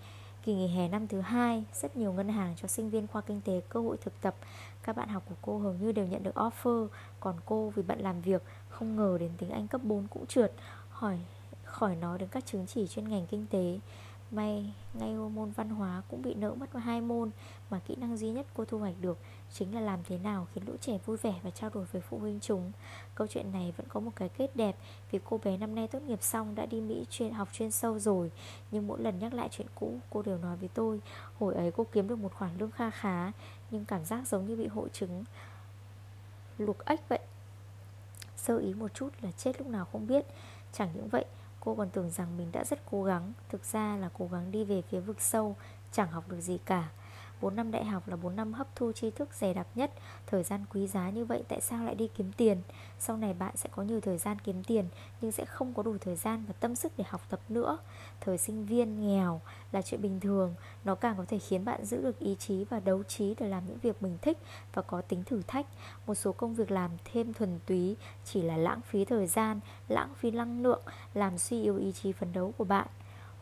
Kỳ 0.45 0.55
nghỉ 0.55 0.67
hè 0.67 0.89
năm 0.89 1.09
thứ 1.09 1.21
hai, 1.21 1.65
Rất 1.75 1.97
nhiều 1.97 2.13
ngân 2.13 2.29
hàng 2.29 2.55
cho 2.57 2.69
sinh 2.69 2.91
viên 2.91 3.07
khoa 3.07 3.23
kinh 3.23 3.41
tế 3.41 3.61
cơ 3.69 3.81
hội 3.81 3.97
thực 4.05 4.21
tập. 4.21 4.35
Các 4.83 4.97
bạn 4.97 5.09
học 5.09 5.23
của 5.29 5.35
cô 5.43 5.59
hầu 5.59 5.73
như 5.73 5.93
đều 5.93 6.07
nhận 6.07 6.23
được 6.23 6.35
offer. 6.35 6.89
Còn 7.21 7.37
cô 7.45 7.73
vì 7.75 7.83
bận 7.83 8.01
làm 8.01 8.21
việc, 8.21 8.43
Không 8.69 8.97
ngờ 8.97 9.17
đến 9.21 9.31
tiếng 9.39 9.51
Anh 9.51 9.69
cấp 9.69 9.81
4 9.85 10.07
cũng 10.11 10.27
trượt. 10.27 10.53
Hỏi, 10.91 11.19
khỏi 11.65 11.97
nói 11.97 12.19
đến 12.19 12.29
các 12.29 12.47
chứng 12.47 12.67
chỉ 12.67 12.87
chuyên 12.87 13.09
ngành 13.09 13.27
kinh 13.27 13.47
tế. 13.51 13.79
May, 14.31 14.73
ngay 14.95 15.15
môn 15.15 15.51
văn 15.51 15.69
hóa 15.69 16.03
cũng 16.09 16.23
bị 16.23 16.35
nỡ 16.35 16.55
mất 16.55 16.67
hai 16.75 17.01
môn 17.01 17.31
Mà 17.71 17.81
kỹ 17.87 17.97
năng 17.97 18.17
duy 18.17 18.31
nhất 18.31 18.47
cô 18.55 18.65
thu 18.65 18.79
hoạch 18.79 18.95
được 19.01 19.19
Chính 19.53 19.75
là 19.75 19.81
làm 19.81 20.01
thế 20.05 20.19
nào 20.19 20.47
khiến 20.53 20.65
lũ 20.67 20.73
trẻ 20.81 20.99
vui 21.07 21.17
vẻ 21.17 21.35
và 21.43 21.51
trao 21.51 21.71
đổi 21.75 21.85
với 21.85 22.03
phụ 22.03 22.19
huynh 22.19 22.41
chúng. 22.41 22.73
Câu 23.15 23.27
chuyện 23.27 23.53
này 23.53 23.73
vẫn 23.77 23.87
có 23.89 24.01
một 24.01 24.11
cái 24.17 24.29
kết 24.29 24.57
đẹp 24.57 24.77
Vì 25.11 25.19
cô 25.25 25.41
bé 25.45 25.57
năm 25.57 25.75
nay 25.75 25.89
tốt 25.89 26.03
nghiệp 26.03 26.23
xong 26.23 26.55
đã 26.55 26.67
đi 26.67 26.81
Mỹ 26.81 27.05
chuyên, 27.11 27.33
học 27.33 27.49
chuyên 27.53 27.71
sâu 27.71 27.99
rồi. 27.99 28.31
Nhưng 28.71 28.87
mỗi 28.87 29.01
lần 29.01 29.19
nhắc 29.19 29.35
lại 29.35 29.49
chuyện 29.53 29.67
cũ, 29.75 29.99
cô 30.11 30.23
đều 30.23 30.39
nói 30.39 30.57
với 30.57 30.69
tôi, 30.75 31.01
Hồi 31.39 31.55
ấy 31.55 31.73
cô 31.73 31.87
kiếm 31.93 32.09
được 32.09 32.19
một 32.19 32.35
khoản 32.35 32.59
lương 32.59 32.71
kha 32.71 32.91
khá, 32.91 33.33
Nhưng 33.71 33.85
cảm 33.85 34.05
giác 34.05 34.29
giống 34.29 34.47
như 34.47 34.57
bị 34.57 34.67
hội 34.67 34.89
chứng 34.93 35.25
luộc 36.59 36.85
ếch 36.85 37.09
vậy. 37.09 37.21
Sơ 38.37 38.59
ý 38.59 38.75
một 38.75 38.95
chút 38.95 39.09
là 39.23 39.31
chết 39.33 39.59
lúc 39.59 39.67
nào 39.67 39.87
không 39.93 40.07
biết. 40.07 40.25
Chẳng 40.73 40.89
những 40.95 41.09
vậy 41.09 41.25
Cô 41.61 41.75
còn 41.75 41.91
tưởng 41.91 42.11
rằng 42.11 42.37
mình 42.37 42.53
đã 42.53 42.65
rất 42.65 42.79
cố 42.91 43.05
gắng. 43.05 43.33
Thực 43.49 43.65
ra 43.65 43.97
là 43.97 44.11
cố 44.19 44.29
gắng 44.33 44.53
đi 44.53 44.65
về 44.65 44.83
phía 44.83 45.01
vực 45.01 45.21
sâu, 45.21 45.57
Chẳng 45.93 46.11
học 46.11 46.29
được 46.29 46.41
gì 46.41 46.59
cả. 46.65 46.89
4 47.41 47.57
năm 47.57 47.71
đại 47.71 47.85
học 47.85 48.09
là 48.09 48.17
4 48.17 48.37
năm 48.37 48.53
hấp 48.53 48.77
thu 48.77 48.93
tri 48.93 49.11
thức 49.11 49.35
dày 49.35 49.55
đặc 49.55 49.67
nhất. 49.75 49.91
Thời 50.27 50.43
gian 50.43 50.65
quý 50.75 50.87
giá 50.87 51.11
như 51.11 51.25
vậy 51.25 51.43
tại 51.49 51.61
sao 51.61 51.85
lại 51.85 51.95
đi 51.95 52.09
kiếm 52.17 52.33
tiền? 52.37 52.63
Sau 52.99 53.17
này 53.17 53.35
bạn 53.35 53.57
sẽ 53.57 53.69
có 53.73 53.83
nhiều 53.83 54.01
thời 54.01 54.19
gian 54.19 54.39
kiếm 54.39 54.65
tiền 54.65 54.85
Nhưng 55.21 55.33
sẽ 55.33 55.45
không 55.45 55.75
có 55.75 55.83
đủ 55.83 55.97
thời 56.01 56.17
gian 56.17 56.45
và 56.49 56.55
tâm 56.61 56.75
sức 56.75 56.93
để 56.97 57.05
học 57.09 57.21
tập 57.29 57.41
nữa. 57.49 57.79
Thời 58.21 58.39
sinh 58.39 58.67
viên 58.67 59.01
nghèo 59.07 59.41
là 59.73 59.83
chuyện 59.83 60.03
bình 60.03 60.21
thường. 60.21 60.55
Nó 60.85 60.95
càng 60.95 61.15
có 61.19 61.25
thể 61.29 61.39
khiến 61.39 61.65
bạn 61.65 61.85
giữ 61.85 62.03
được 62.03 62.19
ý 62.19 62.37
chí 62.39 62.65
và 62.65 62.81
đấu 62.81 63.03
trí 63.03 63.35
để 63.39 63.49
làm 63.49 63.67
những 63.67 63.79
việc 63.79 64.03
mình 64.03 64.19
thích 64.23 64.39
Và 64.75 64.83
có 64.83 65.01
tính 65.01 65.25
thử 65.25 65.43
thách. 65.47 65.67
Một 66.07 66.15
số 66.15 66.33
công 66.33 66.55
việc 66.55 66.71
làm 66.71 66.91
thêm 67.13 67.35
thuần 67.35 67.59
túy 67.67 67.97
Chỉ 68.25 68.43
là 68.43 68.57
lãng 68.57 68.81
phí 68.81 69.05
thời 69.05 69.27
gian, 69.27 69.61
lãng 69.89 70.15
phí 70.15 70.31
năng 70.31 70.63
lượng 70.63 70.83
Làm 71.15 71.39
suy 71.39 71.63
yếu 71.63 71.77
ý 71.77 71.93
chí 71.93 72.13
phấn 72.13 72.33
đấu 72.33 72.55
của 72.59 72.65
bạn. 72.65 72.87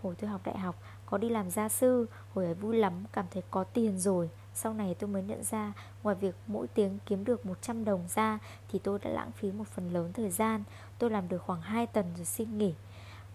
Hồi 0.02 0.14
tôi 0.18 0.30
học 0.30 0.40
đại 0.44 0.58
học 0.58 0.76
có 1.10 1.18
đi 1.18 1.28
làm 1.28 1.50
gia 1.50 1.68
sư, 1.68 2.06
Hồi 2.34 2.44
ấy 2.44 2.54
vui 2.54 2.76
lắm, 2.76 3.04
cảm 3.12 3.26
thấy 3.30 3.42
có 3.50 3.64
tiền 3.64 3.98
rồi. 3.98 4.30
Sau 4.54 4.74
này 4.74 4.94
tôi 4.94 5.10
mới 5.10 5.22
nhận 5.22 5.44
ra, 5.44 5.72
Ngoài 6.02 6.16
việc 6.20 6.34
mỗi 6.46 6.66
tiếng 6.66 6.98
kiếm 7.06 7.24
được 7.24 7.46
100 7.46 7.84
đồng 7.84 8.08
ra, 8.14 8.38
Thì 8.68 8.78
tôi 8.78 8.98
đã 8.98 9.10
lãng 9.10 9.30
phí 9.32 9.52
một 9.52 9.64
phần 9.74 9.92
lớn 9.92 10.12
thời 10.12 10.30
gian. 10.30 10.64
Tôi 10.98 11.10
làm 11.10 11.28
được 11.28 11.42
khoảng 11.42 11.60
2 11.60 11.86
tuần 11.86 12.06
rồi 12.16 12.24
xin 12.24 12.58
nghỉ. 12.58 12.74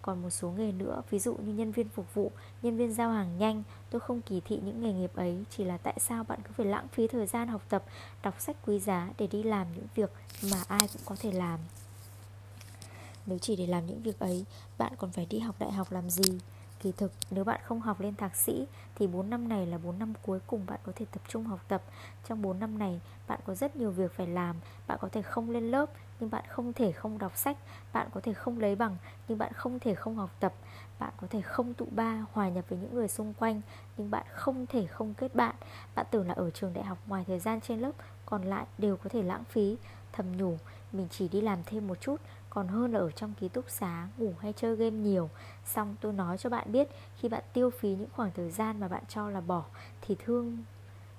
Còn 0.02 0.22
một 0.22 0.30
số 0.30 0.50
nghề 0.50 0.72
nữa, 0.72 1.02
Ví 1.10 1.18
dụ 1.18 1.34
như 1.34 1.52
nhân 1.52 1.72
viên 1.72 1.88
phục 1.88 2.14
vụ, 2.14 2.32
Nhân 2.62 2.76
viên 2.76 2.94
giao 2.94 3.10
hàng 3.10 3.38
nhanh, 3.38 3.62
Tôi 3.90 4.00
không 4.00 4.22
kỳ 4.22 4.40
thị 4.44 4.60
những 4.64 4.82
nghề 4.82 4.92
nghiệp 4.92 5.16
ấy. 5.16 5.44
Chỉ 5.50 5.64
là 5.64 5.76
tại 5.76 5.94
sao 6.00 6.24
bạn 6.24 6.38
cứ 6.44 6.50
phải 6.56 6.66
lãng 6.66 6.88
phí 6.88 7.06
thời 7.06 7.26
gian 7.26 7.48
học 7.48 7.62
tập, 7.68 7.84
Đọc 8.22 8.40
sách 8.40 8.56
quý 8.66 8.78
giá 8.78 9.10
để 9.18 9.26
đi 9.26 9.42
làm 9.42 9.66
những 9.74 9.86
việc 9.94 10.12
Mà 10.52 10.62
ai 10.68 10.88
cũng 10.92 11.02
có 11.04 11.16
thể 11.20 11.32
làm? 11.32 11.60
Nếu 13.26 13.38
chỉ 13.38 13.56
để 13.56 13.66
làm 13.66 13.86
những 13.86 14.02
việc 14.02 14.18
ấy, 14.18 14.44
Bạn 14.78 14.92
còn 14.98 15.10
phải 15.10 15.26
đi 15.26 15.38
học 15.38 15.54
đại 15.58 15.72
học 15.72 15.92
làm 15.92 16.10
gì? 16.10 16.38
Kỳ 16.84 16.92
thực, 16.92 17.12
nếu 17.30 17.44
bạn 17.44 17.60
không 17.64 17.80
học 17.80 18.00
lên 18.00 18.14
thạc 18.14 18.36
sĩ 18.36 18.66
Thì 18.94 19.06
4 19.06 19.30
năm 19.30 19.48
này 19.48 19.66
là 19.66 19.78
4 19.78 19.98
năm 19.98 20.12
cuối 20.22 20.38
cùng 20.46 20.66
bạn 20.66 20.80
có 20.86 20.92
thể 20.96 21.06
tập 21.12 21.22
trung 21.28 21.44
học 21.44 21.60
tập. 21.68 21.82
Trong 22.28 22.42
4 22.42 22.60
năm 22.60 22.78
này, 22.78 23.00
bạn 23.26 23.40
có 23.46 23.54
rất 23.54 23.76
nhiều 23.76 23.90
việc 23.90 24.12
phải 24.12 24.26
làm. 24.26 24.56
Bạn 24.86 24.98
có 25.00 25.08
thể 25.08 25.22
không 25.22 25.50
lên 25.50 25.70
lớp, 25.70 25.90
Nhưng 26.20 26.30
bạn 26.30 26.44
không 26.48 26.72
thể 26.72 26.92
không 26.92 27.18
đọc 27.18 27.36
sách. 27.36 27.56
Bạn 27.92 28.08
có 28.14 28.20
thể 28.20 28.32
không 28.32 28.58
lấy 28.58 28.76
bằng, 28.76 28.96
Nhưng 29.28 29.38
bạn 29.38 29.52
không 29.52 29.78
thể 29.78 29.94
không 29.94 30.16
học 30.16 30.30
tập. 30.40 30.54
Bạn 30.98 31.12
có 31.20 31.26
thể 31.30 31.40
không 31.40 31.74
tụ 31.74 31.86
ba, 31.90 32.26
hòa 32.32 32.48
nhập 32.48 32.64
với 32.68 32.78
những 32.78 32.94
người 32.94 33.08
xung 33.08 33.34
quanh, 33.34 33.60
Nhưng 33.96 34.10
bạn 34.10 34.26
không 34.32 34.66
thể 34.66 34.86
không 34.86 35.14
kết 35.14 35.34
bạn. 35.34 35.54
Bạn 35.94 36.06
tưởng 36.10 36.28
là 36.28 36.34
ở 36.34 36.50
trường 36.50 36.72
đại 36.74 36.84
học, 36.84 36.98
ngoài 37.06 37.24
thời 37.26 37.38
gian 37.40 37.60
trên 37.60 37.80
lớp, 37.80 37.92
Còn 38.26 38.42
lại 38.42 38.66
đều 38.78 38.96
có 38.96 39.10
thể 39.10 39.22
lãng 39.22 39.44
phí, 39.44 39.76
Thầm 40.12 40.36
nhủ. 40.36 40.58
Mình 40.94 41.08
chỉ 41.10 41.28
đi 41.28 41.40
làm 41.40 41.58
thêm 41.66 41.86
một 41.86 42.00
chút, 42.00 42.20
còn 42.50 42.68
hơn 42.68 42.92
là 42.92 42.98
ở 42.98 43.10
trong 43.10 43.34
ký 43.40 43.48
túc 43.48 43.70
xá, 43.70 44.08
Ngủ 44.18 44.34
hay 44.38 44.52
chơi 44.56 44.76
game 44.76 44.96
nhiều. 44.96 45.30
Xong 45.64 45.96
tôi 46.00 46.12
nói 46.12 46.38
cho 46.38 46.50
bạn 46.50 46.72
biết, 46.72 46.88
Khi 47.20 47.28
bạn 47.28 47.42
tiêu 47.52 47.70
phí 47.70 47.88
những 47.88 48.08
khoảng 48.12 48.30
thời 48.34 48.50
gian 48.50 48.80
mà 48.80 48.88
bạn 48.88 49.02
cho 49.08 49.30
là 49.30 49.40
bỏ 49.40 49.64
Thì 50.00 50.16
thương 50.24 50.58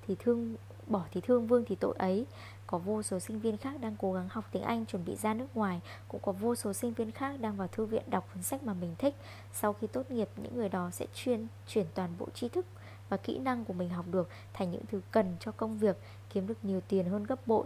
Thì 0.08 0.15
thương, 0.20 0.55
Bỏ 0.88 1.03
thì 1.12 1.22
thương 1.22 1.48
vương 1.48 1.65
thì 1.65 1.75
tội 1.75 1.96
ấy. 1.98 2.25
Có 2.67 2.77
vô 2.77 3.03
số 3.03 3.20
sinh 3.20 3.39
viên 3.39 3.58
khác 3.58 3.82
đang 3.82 3.96
cố 4.00 4.13
gắng 4.13 4.27
học 4.32 4.46
tiếng 4.51 4.63
Anh 4.63 4.86
Chuẩn 4.86 5.05
bị 5.05 5.15
ra 5.15 5.34
nước 5.34 5.48
ngoài, 5.55 5.82
Cũng 6.08 6.22
có 6.24 6.32
vô 6.32 6.55
số 6.55 6.74
sinh 6.74 6.94
viên 6.94 7.12
khác 7.12 7.36
đang 7.41 7.58
vào 7.58 7.67
thư 7.67 7.86
viện 7.86 8.03
đọc 8.08 8.27
cuốn 8.34 8.44
sách 8.44 8.63
mà 8.63 8.74
mình 8.74 8.96
thích. 8.98 9.15
Sau 9.53 9.74
khi 9.74 9.88
tốt 9.88 10.12
nghiệp, 10.12 10.29
Những 10.38 10.55
người 10.55 10.70
đó 10.70 10.89
sẽ 10.91 11.05
chuyên, 11.15 11.48
chuyển 11.67 11.86
toàn 11.94 12.10
bộ 12.20 12.27
tri 12.34 12.50
thức 12.50 12.65
Và 13.10 13.17
kỹ 13.17 13.38
năng 13.38 13.65
của 13.65 13.74
mình 13.74 13.89
học 13.89 14.05
được 14.12 14.29
Thành 14.53 14.72
những 14.72 14.86
thứ 14.91 15.01
cần 15.12 15.36
cho 15.39 15.51
công 15.51 15.77
việc, 15.77 15.98
Kiếm 16.29 16.48
được 16.48 16.58
nhiều 16.63 16.82
tiền 16.88 17.05
hơn 17.05 17.24
gấp 17.24 17.48
bội. 17.48 17.65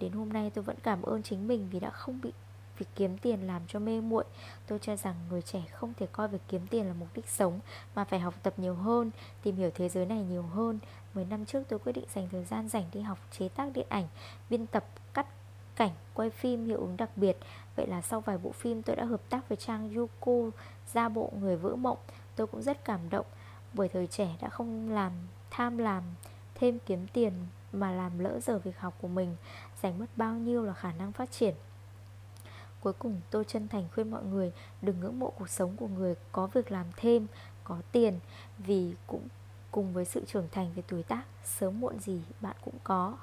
Đến 0.00 0.12
hôm 0.12 0.32
nay 0.32 0.50
tôi 0.54 0.64
vẫn 0.64 0.76
cảm 0.82 1.02
ơn 1.02 1.22
chính 1.22 1.48
mình 1.48 1.68
Vì 1.70 1.80
đã 1.80 1.90
không 1.90 2.20
bị 2.22 2.32
Việc 2.78 2.86
kiếm 2.94 3.18
tiền 3.18 3.46
làm 3.46 3.62
cho 3.68 3.78
mê 3.78 4.00
muội. 4.00 4.24
Tôi 4.66 4.78
cho 4.78 4.96
rằng 4.96 5.14
người 5.30 5.42
trẻ 5.42 5.62
không 5.72 5.92
thể 5.98 6.06
coi 6.12 6.28
việc 6.28 6.38
kiếm 6.48 6.66
tiền 6.66 6.86
là 6.86 6.92
mục 6.92 7.08
đích 7.14 7.28
sống 7.28 7.60
Mà 7.94 8.04
phải 8.04 8.20
học 8.20 8.34
tập 8.42 8.54
nhiều 8.56 8.74
hơn 8.74 9.10
Tìm 9.42 9.56
hiểu 9.56 9.70
thế 9.74 9.88
giới 9.88 10.06
này 10.06 10.22
nhiều 10.22 10.42
hơn. 10.42 10.78
Mười 11.14 11.24
năm 11.24 11.44
trước 11.44 11.62
tôi 11.68 11.78
quyết 11.78 11.92
định 11.92 12.06
dành 12.14 12.28
thời 12.32 12.44
gian 12.44 12.68
dành 12.68 12.84
đi 12.92 13.00
học 13.00 13.18
chế 13.38 13.48
tác 13.48 13.72
điện 13.74 13.86
ảnh 13.88 14.08
Biên 14.50 14.66
tập, 14.66 14.84
cắt 15.14 15.26
cảnh, 15.76 15.90
quay 16.14 16.30
phim 16.30 16.66
hiệu 16.66 16.80
ứng 16.80 16.96
đặc 16.96 17.10
biệt. 17.16 17.36
Vậy 17.76 17.86
là 17.86 18.02
sau 18.02 18.20
vài 18.20 18.38
bộ 18.38 18.52
phim 18.52 18.82
tôi 18.82 18.96
đã 18.96 19.04
hợp 19.04 19.20
tác 19.28 19.48
với 19.48 19.56
trang 19.56 19.94
Yuko 19.94 20.50
ra 20.92 21.08
bộ 21.08 21.32
Người 21.40 21.56
vỡ 21.56 21.76
mộng. 21.76 21.98
Tôi 22.36 22.46
cũng 22.46 22.62
rất 22.62 22.84
cảm 22.84 23.10
động 23.10 23.26
Bởi 23.72 23.88
thời 23.88 24.06
trẻ 24.06 24.36
đã 24.40 24.48
không 24.48 24.90
làm 24.90 25.12
tham 25.50 25.78
làm 25.78 26.02
thêm 26.54 26.78
kiếm 26.86 27.06
tiền. 27.12 27.32
Mà 27.76 27.92
làm 27.92 28.18
lỡ 28.18 28.40
giờ 28.40 28.58
việc 28.58 28.78
học 28.78 28.94
của 29.00 29.08
mình 29.08 29.36
giành 29.82 29.98
mất 29.98 30.06
bao 30.16 30.34
nhiêu 30.34 30.62
là 30.62 30.74
khả 30.74 30.92
năng 30.92 31.12
phát 31.12 31.30
triển. 31.30 31.54
Cuối 32.80 32.92
cùng 32.92 33.20
tôi 33.30 33.44
chân 33.44 33.68
thành 33.68 33.88
khuyên 33.94 34.10
mọi 34.10 34.24
người 34.24 34.52
đừng 34.82 35.00
ngưỡng 35.00 35.18
mộ 35.18 35.30
cuộc 35.30 35.48
sống 35.48 35.76
của 35.76 35.88
người 35.88 36.14
có 36.32 36.46
việc 36.46 36.72
làm 36.72 36.86
thêm, 36.96 37.26
có 37.64 37.78
tiền 37.92 38.20
Vì 38.58 38.94
cũng 39.06 39.28
cùng 39.70 39.92
với 39.92 40.04
sự 40.04 40.24
trưởng 40.26 40.48
thành 40.52 40.72
về 40.74 40.82
tuổi 40.86 41.02
tác, 41.02 41.24
sớm 41.44 41.80
muộn 41.80 42.00
gì 42.00 42.20
bạn 42.40 42.56
cũng 42.64 42.74
có. 42.84 43.16